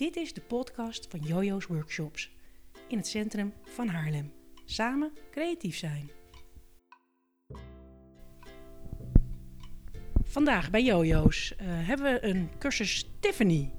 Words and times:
Dit 0.00 0.16
is 0.16 0.32
de 0.32 0.40
podcast 0.40 1.06
van 1.08 1.20
Jojo's 1.20 1.66
Workshops 1.66 2.30
in 2.88 2.96
het 2.96 3.06
centrum 3.06 3.52
van 3.62 3.88
Haarlem. 3.88 4.32
Samen 4.64 5.12
creatief 5.30 5.76
zijn. 5.76 6.10
Vandaag 10.24 10.70
bij 10.70 10.82
Jojo's 10.82 11.54
eh, 11.56 11.66
hebben 11.68 12.12
we 12.12 12.24
een 12.24 12.50
cursus 12.58 13.10
Tiffany. 13.18 13.72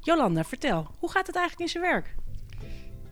Jolanda, 0.00 0.44
vertel, 0.44 0.94
hoe 0.98 1.10
gaat 1.10 1.26
het 1.26 1.36
eigenlijk 1.36 1.66
in 1.66 1.80
zijn 1.80 1.92
werk? 1.92 2.14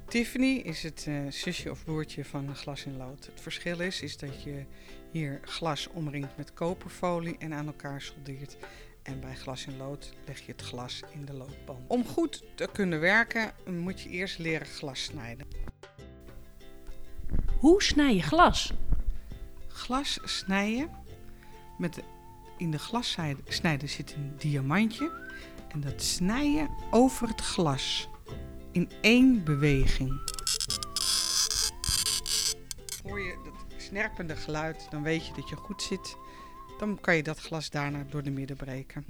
Tiffany 0.09 0.57
is 0.57 0.82
het 0.82 1.05
eh, 1.09 1.27
zusje 1.29 1.71
of 1.71 1.85
broertje 1.85 2.25
van 2.25 2.57
glas 2.57 2.85
in 2.85 2.96
lood. 2.96 3.27
Het 3.27 3.41
verschil 3.41 3.80
is, 3.80 4.03
is 4.03 4.16
dat 4.16 4.43
je 4.43 4.64
hier 5.11 5.41
glas 5.43 5.89
omringt 5.89 6.37
met 6.37 6.53
koperfolie 6.53 7.37
en 7.39 7.53
aan 7.53 7.66
elkaar 7.66 8.01
soldeert. 8.01 8.57
En 9.05 9.21
bij 9.21 9.34
glas 9.34 9.66
in 9.66 9.77
lood 9.77 10.12
leg 10.27 10.41
je 10.41 10.52
het 10.52 10.62
glas 10.62 11.00
in 11.12 11.25
de 11.25 11.32
loodband. 11.32 11.79
Om 11.87 12.07
goed 12.07 12.42
te 12.55 12.69
kunnen 12.73 13.01
werken 13.01 13.52
moet 13.66 14.01
je 14.01 14.09
eerst 14.09 14.38
leren 14.38 14.66
glas 14.66 15.02
snijden. 15.02 15.47
Hoe 17.59 17.83
snij 17.83 18.14
je 18.14 18.23
glas? 18.23 18.73
Glas 19.69 20.19
snijden, 20.23 20.91
met 21.78 21.95
de, 21.95 22.02
in 22.59 22.70
de 22.70 22.78
glassnijder 22.78 23.88
zit 23.88 24.14
een 24.14 24.34
diamantje. 24.37 25.12
En 25.69 25.80
dat 25.80 26.02
snijden 26.02 26.70
over 26.91 27.28
het 27.28 27.41
glas 27.41 28.09
in 28.73 28.91
één 29.00 29.45
beweging. 29.45 30.33
Hoor 33.02 33.20
je 33.20 33.39
dat 33.45 33.83
snerpende 33.83 34.36
geluid, 34.36 34.86
dan 34.91 35.02
weet 35.02 35.27
je 35.27 35.33
dat 35.33 35.48
je 35.48 35.56
goed 35.56 35.83
zit. 35.83 36.16
Dan 36.78 37.01
kan 37.01 37.16
je 37.16 37.23
dat 37.23 37.38
glas 37.38 37.70
daarna 37.70 38.05
door 38.10 38.23
de 38.23 38.30
midden 38.30 38.56
breken. 38.56 39.05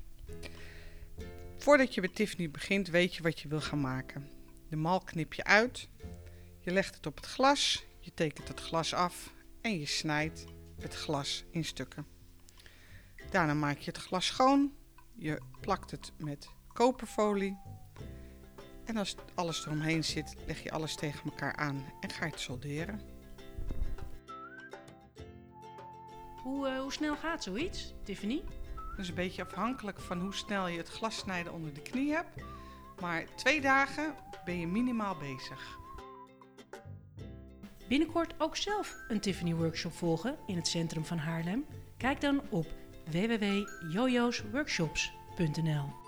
Voordat 1.57 1.95
je 1.95 2.01
met 2.01 2.15
Tiffany 2.15 2.51
begint, 2.51 2.89
weet 2.89 3.15
je 3.15 3.23
wat 3.23 3.41
je 3.41 3.49
wil 3.49 3.61
gaan 3.61 3.81
maken. 3.81 4.31
De 4.69 4.77
mal 4.77 5.01
knip 5.01 5.33
je 5.33 5.45
uit, 5.45 5.89
je 6.61 6.71
legt 6.71 6.95
het 6.95 7.07
op 7.07 7.17
het 7.17 7.27
glas, 7.27 7.85
je 8.01 8.15
tekent 8.15 8.49
het 8.49 8.61
glas 8.61 8.95
af 8.95 9.33
en 9.61 9.79
je 9.79 9.87
snijdt 9.87 10.45
het 10.81 10.95
glas 10.95 11.45
in 11.51 11.65
stukken. 11.65 12.07
Daarna 13.31 13.55
maak 13.55 13.79
je 13.79 13.91
het 13.91 14.01
glas 14.01 14.27
schoon, 14.27 14.73
je 15.13 15.41
plakt 15.61 15.91
het 15.91 16.13
met 16.17 16.49
koperfolie 16.73 17.57
en 18.85 18.97
als 18.97 19.15
alles 19.35 19.67
eromheen 19.67 20.05
zit, 20.05 20.35
leg 20.47 20.63
je 20.63 20.71
alles 20.71 20.95
tegen 20.95 21.25
elkaar 21.25 21.57
aan 21.57 21.85
en 22.01 22.11
ga 22.11 22.25
je 22.25 22.31
het 22.31 22.41
solderen. 22.41 23.14
Hoe, 26.45 26.69
uh, 26.69 26.81
hoe 26.81 26.93
snel 26.93 27.17
gaat 27.17 27.43
zoiets, 27.43 27.95
Tiffany? 28.03 28.43
Dat 28.75 28.99
is 28.99 29.09
een 29.09 29.15
beetje 29.15 29.45
afhankelijk 29.45 30.01
van 30.01 30.21
hoe 30.21 30.35
snel 30.35 30.67
je 30.67 30.79
het 30.79 30.89
glas 30.89 31.17
snijden 31.17 31.53
onder 31.53 31.75
de 31.75 31.83
knie 31.83 32.13
hebt. 32.13 32.43
Maar 33.01 33.25
twee 33.35 33.61
dagen 33.61 34.15
ben 34.45 34.61
je 34.61 34.67
minimaal 34.67 35.17
bezig. 35.17 35.79
Binnenkort 37.89 38.35
ook 38.39 38.57
zelf 38.57 38.97
een 39.09 39.21
Tiffany 39.21 39.55
workshop 39.55 39.93
volgen 39.93 40.37
in 40.47 40.57
het 40.57 40.69
centrum 40.69 41.05
van 41.05 41.19
Haarlem? 41.19 41.65
Kijk 41.97 42.21
dan 42.21 42.41
op 42.51 42.67
www.jojosworkshops.nl 43.11 46.04